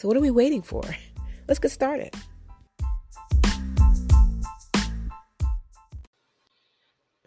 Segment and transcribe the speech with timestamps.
[0.00, 0.82] So, what are we waiting for?
[1.46, 2.14] Let's get started.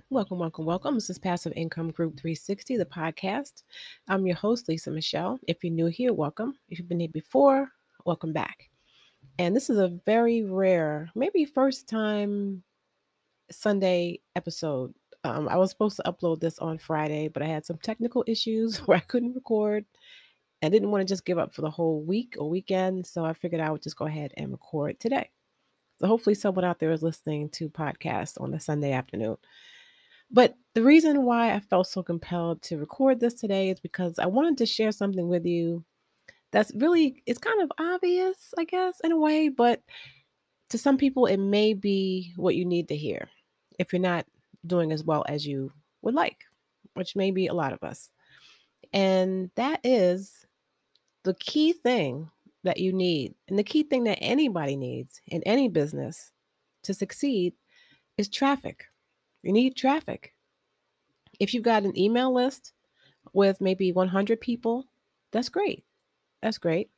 [0.09, 0.95] Welcome, welcome, welcome.
[0.95, 3.61] This is Passive Income Group 360, the podcast.
[4.07, 5.39] I'm your host, Lisa Michelle.
[5.47, 6.57] If you're new here, welcome.
[6.67, 7.69] If you've been here before,
[8.07, 8.71] welcome back.
[9.37, 12.63] And this is a very rare, maybe first time
[13.51, 17.77] Sunday episode um, I was supposed to upload this on Friday, but I had some
[17.77, 19.85] technical issues where I couldn't record.
[20.63, 23.33] I didn't want to just give up for the whole week or weekend, so I
[23.33, 25.29] figured I would just go ahead and record today.
[25.99, 29.37] So hopefully, someone out there is listening to podcasts on a Sunday afternoon.
[30.31, 34.25] But the reason why I felt so compelled to record this today is because I
[34.25, 35.85] wanted to share something with you
[36.51, 39.81] that's really it's kind of obvious, I guess, in a way, but
[40.69, 43.27] to some people it may be what you need to hear
[43.77, 44.25] if you're not
[44.65, 46.45] doing as well as you would like,
[46.93, 48.09] which may be a lot of us.
[48.93, 50.42] And that is
[51.23, 52.29] the key thing
[52.63, 56.31] that you need, and the key thing that anybody needs in any business
[56.83, 57.53] to succeed
[58.17, 58.85] is traffic.
[59.41, 60.33] You need traffic.
[61.39, 62.73] If you've got an email list
[63.33, 64.85] with maybe 100 people,
[65.31, 65.83] that's great.
[66.41, 66.89] That's great.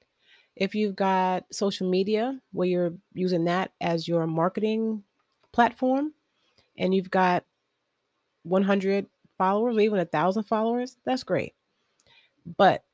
[0.55, 5.03] If you've got social media where you're using that as your marketing
[5.51, 6.13] platform
[6.78, 7.44] and you've got
[8.44, 9.07] 100
[9.38, 11.53] followers or even a thousand followers, that's great.
[12.57, 12.84] But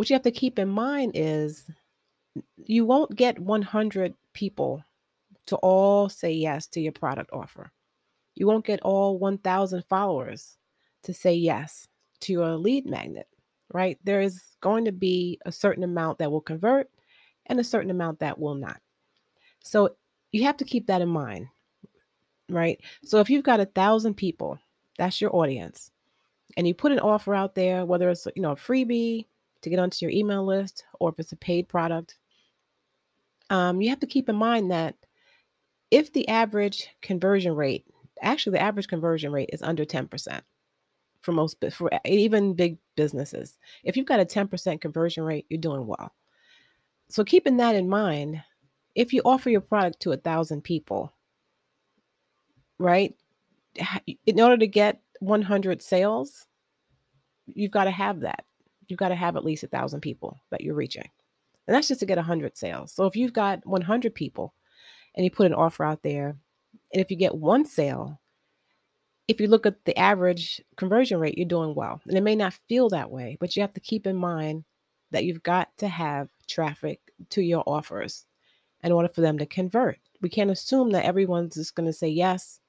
[0.00, 1.70] what you have to keep in mind is
[2.64, 4.82] you won't get 100 people
[5.44, 7.70] to all say yes to your product offer.
[8.34, 10.56] You won't get all 1,000 followers
[11.02, 11.86] to say yes
[12.20, 13.28] to your lead magnet,
[13.74, 13.98] right?
[14.02, 16.88] There is going to be a certain amount that will convert
[17.44, 18.80] and a certain amount that will not.
[19.58, 19.96] So
[20.32, 21.48] you have to keep that in mind,
[22.48, 22.80] right?
[23.04, 24.58] So if you've got a thousand people
[24.96, 25.90] that's your audience.
[26.56, 29.26] And you put an offer out there, whether it's you know a freebie
[29.62, 32.16] to get onto your email list or if it's a paid product.
[33.50, 34.96] Um, you have to keep in mind that
[35.90, 37.84] if the average conversion rate,
[38.22, 40.40] actually the average conversion rate is under 10%
[41.20, 43.58] for most for even big businesses.
[43.84, 46.12] If you've got a 10% conversion rate, you're doing well.
[47.08, 48.42] So keeping that in mind,
[48.94, 51.12] if you offer your product to a thousand people,
[52.78, 53.14] right?
[54.26, 56.46] in order to get 100 sales,
[57.46, 58.44] you've got to have that.
[58.90, 61.08] You've got to have at least a thousand people that you're reaching.
[61.66, 62.92] And that's just to get a 100 sales.
[62.92, 64.54] So if you've got 100 people
[65.14, 66.36] and you put an offer out there,
[66.92, 68.20] and if you get one sale,
[69.28, 72.00] if you look at the average conversion rate, you're doing well.
[72.08, 74.64] And it may not feel that way, but you have to keep in mind
[75.12, 77.00] that you've got to have traffic
[77.30, 78.26] to your offers
[78.82, 79.98] in order for them to convert.
[80.20, 82.60] We can't assume that everyone's just going to say yes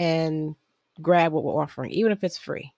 [0.00, 0.54] and
[1.00, 2.72] grab what we're offering, even if it's free.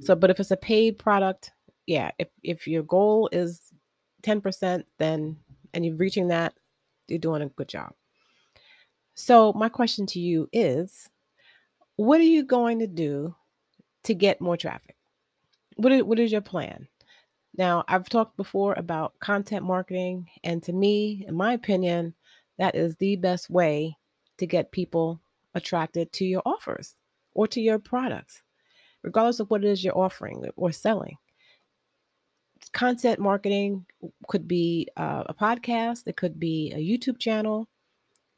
[0.00, 0.20] So, mm.
[0.20, 1.52] but if it's a paid product,
[1.86, 3.60] yeah, if if your goal is
[4.22, 5.36] 10%, then
[5.72, 6.54] and you're reaching that,
[7.08, 7.92] you're doing a good job.
[9.14, 11.08] So, my question to you is
[11.96, 13.34] what are you going to do
[14.04, 14.96] to get more traffic?
[15.76, 16.88] What is, what is your plan?
[17.56, 22.14] Now, I've talked before about content marketing, and to me, in my opinion,
[22.58, 23.96] that is the best way
[24.38, 25.20] to get people
[25.54, 26.94] attracted to your offers
[27.32, 28.42] or to your products,
[29.02, 31.16] regardless of what it is you're offering or selling.
[32.72, 33.86] Content marketing
[34.28, 37.68] could be uh, a podcast, it could be a YouTube channel,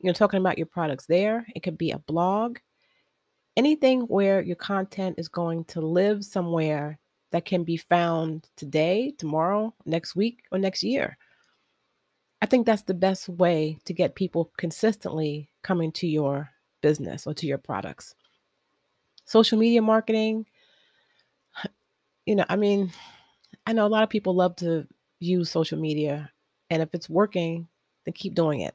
[0.01, 1.47] you know, talking about your products there.
[1.55, 2.59] It could be a blog,
[3.57, 6.99] anything where your content is going to live somewhere
[7.31, 11.19] that can be found today, tomorrow, next week, or next year.
[12.41, 16.51] I think that's the best way to get people consistently coming to your
[16.81, 18.15] business or to your products.
[19.25, 20.47] Social media marketing,
[22.27, 22.93] you know, I mean,
[23.69, 24.87] I know a lot of people love to
[25.21, 26.33] use social media,
[26.71, 27.69] and if it's working,
[28.07, 28.75] then keep doing it.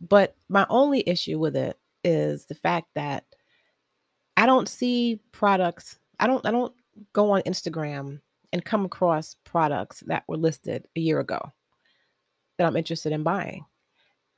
[0.00, 3.24] But my only issue with it is the fact that
[4.36, 5.98] I don't see products.
[6.20, 6.72] I don't I don't
[7.12, 8.20] go on Instagram
[8.52, 11.52] and come across products that were listed a year ago
[12.58, 13.64] that I'm interested in buying.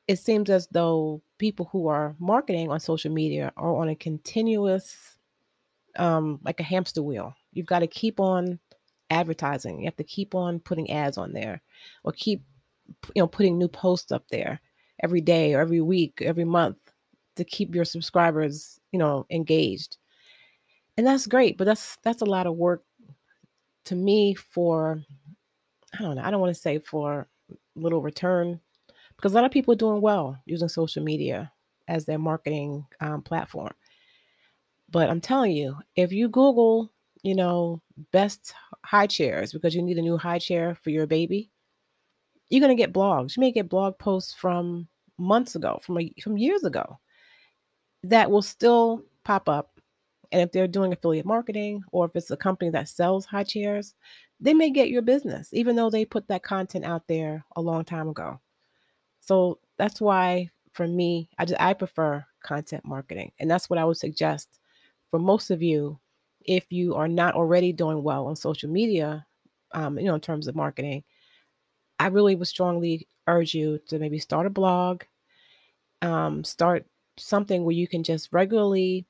[0.07, 5.19] It seems as though people who are marketing on social media are on a continuous
[5.97, 7.35] um like a hamster wheel.
[7.53, 8.59] You've got to keep on
[9.11, 9.81] advertising.
[9.81, 11.63] You have to keep on putting ads on there
[12.05, 12.43] or keep
[13.15, 14.61] you know putting new posts up there
[15.03, 16.79] every day or every week, every month
[17.37, 19.97] to keep your subscribers, you know, engaged.
[20.97, 22.83] And that's great, but that's that's a lot of work
[23.85, 25.03] to me for
[25.99, 27.29] I don't know, I don't want to say for
[27.75, 28.61] little return
[29.17, 31.53] because a lot of people are doing well using social media
[31.87, 33.73] as their marketing um, platform.
[34.91, 36.91] But I'm telling you, if you Google,
[37.23, 37.81] you know,
[38.13, 38.55] best
[38.89, 41.51] high chairs because you need a new high chair for your baby,
[42.49, 43.37] you're going to get blogs.
[43.37, 44.89] You may get blog posts from
[45.19, 46.99] months ago, from a, from years ago,
[48.05, 49.79] that will still pop up.
[50.33, 53.95] And if they're doing affiliate marketing, or if it's a company that sells high chairs,
[54.41, 57.85] they may get your business, even though they put that content out there a long
[57.85, 58.41] time ago.
[59.21, 63.85] So that's why, for me, I just I prefer content marketing, and that's what I
[63.85, 64.61] would suggest
[65.11, 65.99] for most of you
[66.45, 69.27] if you are not already doing well on social media,
[69.73, 71.05] um, you know, in terms of marketing.
[71.99, 75.03] I really would strongly urge you to maybe start a blog,
[76.01, 76.87] um, start
[77.19, 79.05] something where you can just regularly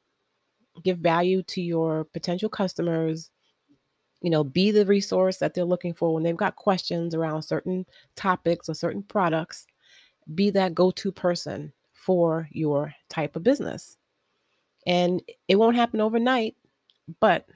[0.82, 3.31] give value to your potential customers
[4.20, 7.84] you know be the resource that they're looking for when they've got questions around certain
[8.16, 9.66] topics or certain products
[10.34, 13.96] be that go-to person for your type of business
[14.86, 16.54] and it won't happen overnight
[17.20, 17.46] but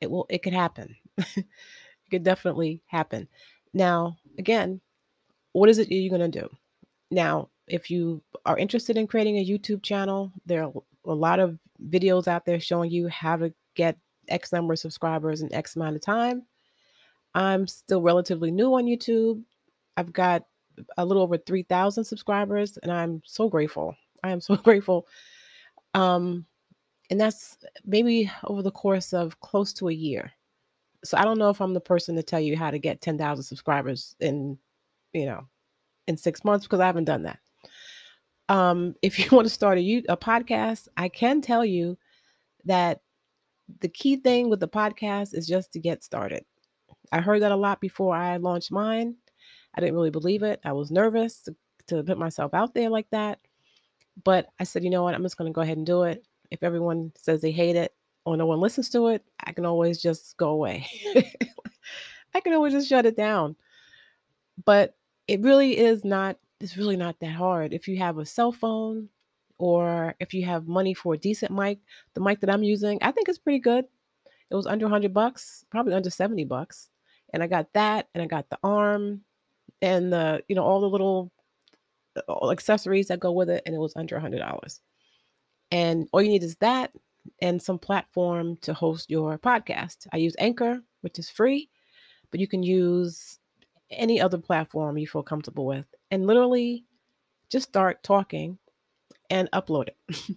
[0.00, 1.44] it will it could happen it
[2.10, 3.28] could definitely happen
[3.72, 4.80] now again
[5.52, 6.48] what is it you're going to do
[7.10, 10.72] now if you are interested in creating a YouTube channel, there are
[11.04, 11.58] a lot of
[11.88, 13.98] videos out there showing you how to get
[14.28, 16.42] X number of subscribers in X amount of time.
[17.34, 19.42] I'm still relatively new on YouTube.
[19.96, 20.44] I've got
[20.96, 23.96] a little over 3,000 subscribers, and I'm so grateful.
[24.22, 25.06] I am so grateful.
[25.94, 26.46] Um,
[27.10, 30.32] and that's maybe over the course of close to a year.
[31.04, 33.44] So I don't know if I'm the person to tell you how to get 10,000
[33.44, 34.58] subscribers in,
[35.12, 35.46] you know,
[36.08, 37.38] in six months because I haven't done that
[38.48, 41.98] um, if you want to start a, a podcast, I can tell you
[42.64, 43.00] that
[43.80, 46.44] the key thing with the podcast is just to get started.
[47.12, 49.16] I heard that a lot before I launched mine.
[49.74, 50.60] I didn't really believe it.
[50.64, 51.56] I was nervous to,
[51.88, 53.38] to put myself out there like that.
[54.24, 55.14] But I said, you know what?
[55.14, 56.24] I'm just going to go ahead and do it.
[56.50, 57.94] If everyone says they hate it
[58.24, 60.86] or no one listens to it, I can always just go away.
[62.34, 63.56] I can always just shut it down.
[64.64, 64.96] But
[65.28, 67.72] it really is not it's really not that hard.
[67.72, 69.08] If you have a cell phone
[69.58, 71.78] or if you have money for a decent mic,
[72.14, 73.84] the mic that I'm using, I think it's pretty good.
[74.50, 76.88] It was under 100 bucks, probably under 70 bucks.
[77.32, 79.22] And I got that and I got the arm
[79.82, 81.30] and the, you know, all the little
[82.28, 84.80] uh, accessories that go with it and it was under $100.
[85.70, 86.92] And all you need is that
[87.40, 90.06] and some platform to host your podcast.
[90.12, 91.70] I use Anchor, which is free,
[92.30, 93.38] but you can use
[93.90, 96.84] any other platform you feel comfortable with and literally
[97.50, 98.58] just start talking
[99.30, 100.20] and upload it.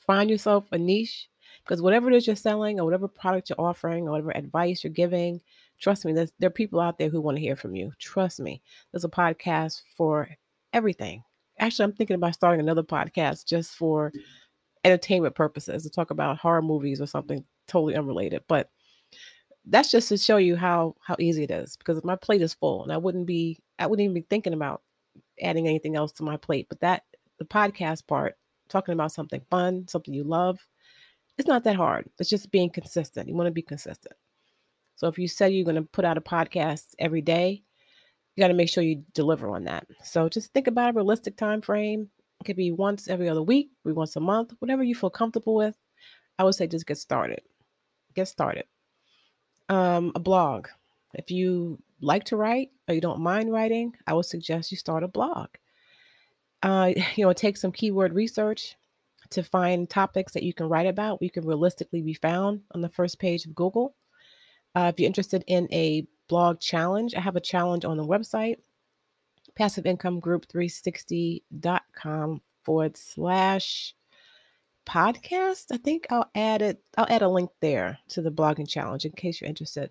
[0.00, 1.28] Find yourself a niche
[1.64, 4.92] because whatever it is you're selling or whatever product you're offering or whatever advice you're
[4.92, 5.40] giving,
[5.78, 7.92] trust me, there are people out there who want to hear from you.
[7.98, 10.28] Trust me, there's a podcast for
[10.72, 11.22] everything.
[11.62, 14.12] Actually, I'm thinking about starting another podcast just for
[14.84, 18.42] entertainment purposes to talk about horror movies or something totally unrelated.
[18.48, 18.68] But
[19.66, 22.82] that's just to show you how how easy it is because my plate is full
[22.82, 24.82] and I wouldn't be I wouldn't even be thinking about
[25.40, 26.66] adding anything else to my plate.
[26.68, 27.04] But that
[27.38, 28.34] the podcast part,
[28.68, 30.58] talking about something fun, something you love,
[31.38, 32.10] it's not that hard.
[32.18, 33.28] It's just being consistent.
[33.28, 34.16] You want to be consistent.
[34.96, 37.62] So if you say you're going to put out a podcast every day,
[38.34, 39.86] you got to make sure you deliver on that.
[40.02, 42.08] So just think about a realistic time frame.
[42.40, 45.54] It could be once every other week, maybe once a month, whatever you feel comfortable
[45.54, 45.76] with.
[46.38, 47.42] I would say just get started.
[48.14, 48.64] Get started
[49.72, 50.68] um, a blog.
[51.14, 55.02] If you like to write or you don't mind writing, I would suggest you start
[55.02, 55.48] a blog.
[56.62, 58.76] Uh, you know, take some keyword research
[59.30, 61.22] to find topics that you can write about.
[61.22, 63.94] You can realistically be found on the first page of Google.
[64.74, 68.56] Uh, if you're interested in a blog challenge, I have a challenge on the website,
[69.60, 73.94] passiveincomeGroup360.com forward slash
[74.88, 75.66] podcast.
[75.70, 79.12] I think I'll add it, I'll add a link there to the blogging challenge in
[79.12, 79.90] case you're interested.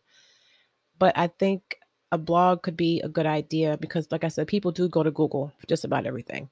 [0.97, 1.77] But I think
[2.11, 5.11] a blog could be a good idea because, like I said, people do go to
[5.11, 6.49] Google for just about everything.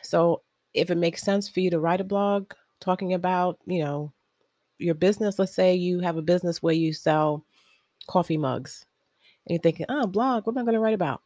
[0.00, 0.40] So
[0.72, 4.14] if it makes sense for you to write a blog talking about, you know,
[4.78, 7.44] your business, let's say you have a business where you sell
[8.06, 8.86] coffee mugs
[9.46, 11.22] and you're thinking, oh, blog, what am I going to write about?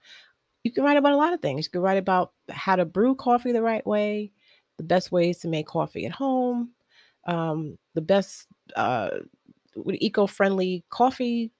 [0.64, 1.66] You can write about a lot of things.
[1.66, 4.32] You can write about how to brew coffee the right way,
[4.76, 6.70] the best ways to make coffee at home,
[7.26, 9.10] um, the best uh,
[9.86, 11.52] eco-friendly coffee,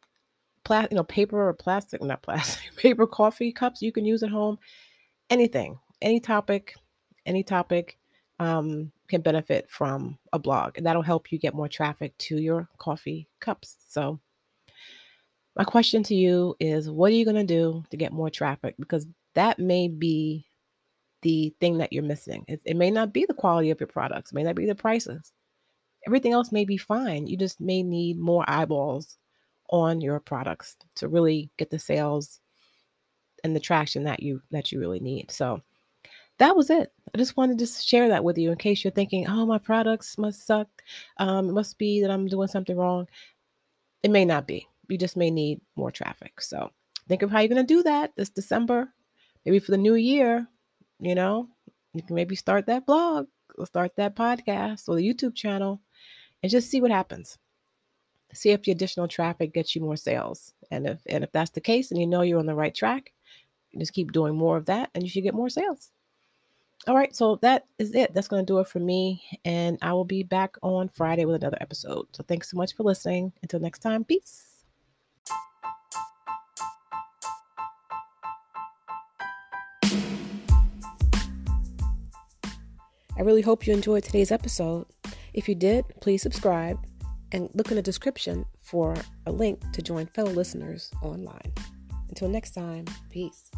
[0.65, 4.31] pla- you know, paper or plastic, not plastic, paper coffee cups you can use at
[4.31, 4.59] home.
[5.31, 6.75] Anything, any topic,
[7.27, 7.99] any topic
[8.41, 12.69] um, can benefit from a blog, and that'll help you get more traffic to your
[12.79, 13.77] coffee cups.
[13.89, 14.19] So
[15.59, 18.77] my question to you is what are you going to do to get more traffic?
[18.79, 20.47] Because that may be
[21.23, 22.45] the thing that you're missing.
[22.47, 24.77] It, it, may not be the quality of your products, it may not be the
[24.77, 25.33] prices.
[26.07, 27.27] Everything else may be fine.
[27.27, 29.19] You just may need more eyeballs
[29.71, 32.39] on your products to really get the sales
[33.43, 35.31] and the traction that you that you really need.
[35.33, 35.61] So
[36.39, 36.93] that was it.
[37.13, 40.17] I just wanted to share that with you in case you're thinking, "Oh, my products
[40.19, 40.69] must suck.
[41.19, 43.09] Um, it must be that I'm doing something wrong."
[44.05, 46.41] It may not be you just may need more traffic.
[46.41, 46.71] So
[47.09, 48.93] think of how you're going to do that this December.
[49.45, 50.47] Maybe for the new year,
[51.01, 51.49] you know,
[51.95, 53.27] you can maybe start that blog
[53.57, 55.81] or start that podcast or the YouTube channel
[56.43, 57.39] and just see what happens.
[58.35, 60.53] See if the additional traffic gets you more sales.
[60.71, 63.13] And if and if that's the case and you know you're on the right track,
[63.77, 65.91] just keep doing more of that and you should get more sales.
[66.87, 68.15] All right, so that is it.
[68.15, 69.23] That's going to do it for me.
[69.45, 72.07] And I will be back on Friday with another episode.
[72.13, 73.33] So thanks so much for listening.
[73.43, 74.58] Until next time, peace.
[83.19, 84.87] I really hope you enjoyed today's episode.
[85.35, 86.79] If you did, please subscribe
[87.33, 88.95] and look in the description for
[89.27, 91.53] a link to join fellow listeners online.
[92.09, 93.51] Until next time, peace.